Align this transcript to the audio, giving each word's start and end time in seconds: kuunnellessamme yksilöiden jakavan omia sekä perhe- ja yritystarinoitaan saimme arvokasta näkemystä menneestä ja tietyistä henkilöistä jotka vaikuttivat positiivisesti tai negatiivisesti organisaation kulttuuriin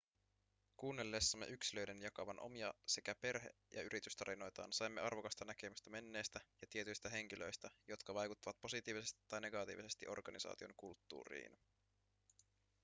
kuunnellessamme 0.77 1.45
yksilöiden 1.45 2.01
jakavan 2.01 2.39
omia 2.39 2.73
sekä 2.87 3.15
perhe- 3.21 3.53
ja 3.73 3.81
yritystarinoitaan 3.81 4.73
saimme 4.73 5.01
arvokasta 5.01 5.45
näkemystä 5.45 5.89
menneestä 5.89 6.39
ja 6.61 6.67
tietyistä 6.69 7.09
henkilöistä 7.09 7.69
jotka 7.87 8.13
vaikuttivat 8.13 8.61
positiivisesti 8.61 9.21
tai 9.27 9.41
negatiivisesti 9.41 10.07
organisaation 10.07 10.73
kulttuuriin 10.77 11.57